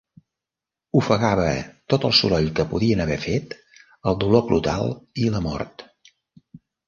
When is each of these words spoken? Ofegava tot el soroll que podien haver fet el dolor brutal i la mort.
Ofegava 0.99 1.45
tot 1.93 2.07
el 2.09 2.15
soroll 2.19 2.47
que 2.59 2.65
podien 2.71 3.03
haver 3.05 3.17
fet 3.25 3.53
el 4.13 4.17
dolor 4.23 4.45
brutal 4.49 4.89
i 5.27 5.31
la 5.35 5.43
mort. 5.49 5.85